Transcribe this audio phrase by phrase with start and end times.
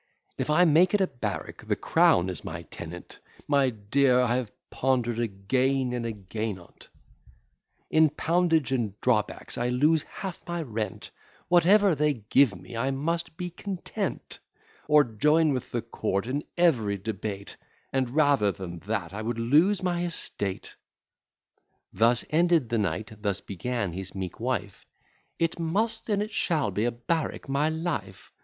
[0.35, 4.51] If I make it a barrack, the crown is my tenant; My dear, I have
[4.71, 6.87] ponder'd again and again on't:
[7.91, 11.11] In poundage and drawbacks I lose half my rent,
[11.49, 14.39] Whatever they give me, I must be content,
[14.87, 17.55] Or join with the court in every debate;
[17.93, 20.77] And rather than that, I would lose my estate."
[21.93, 24.83] Thus ended the knight; thus began his meek wife:
[25.37, 28.31] "It must, and it shall be a barrack, my life.